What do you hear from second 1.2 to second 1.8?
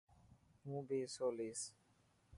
ليسن.